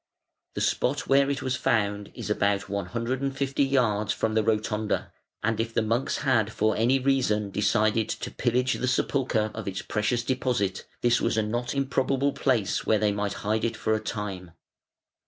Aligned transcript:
The 0.55 0.61
spot 0.61 1.01
where 1.05 1.29
it 1.29 1.43
was 1.43 1.55
found 1.55 2.11
is 2.15 2.31
about 2.31 2.67
one 2.67 2.87
hundred 2.87 3.21
and 3.21 3.37
fifty 3.37 3.63
yards 3.63 4.11
from 4.11 4.33
the 4.33 4.41
Rotonda, 4.41 5.11
and 5.43 5.59
if 5.59 5.75
the 5.75 5.83
monks 5.83 6.17
had 6.25 6.51
for 6.51 6.75
any 6.75 6.97
reason 6.97 7.51
decided 7.51 8.09
to 8.09 8.31
pillage 8.31 8.73
the 8.73 8.87
sepulchre 8.87 9.51
of 9.53 9.67
its 9.67 9.83
precious 9.83 10.23
deposit, 10.23 10.87
this 11.01 11.21
was 11.21 11.37
a 11.37 11.43
not 11.43 11.75
improbable 11.75 12.33
place 12.33 12.83
where 12.83 12.97
they 12.97 13.11
might 13.11 13.33
hide 13.45 13.63
it 13.63 13.77
for 13.77 13.93
a 13.93 13.99
time. 13.99 14.53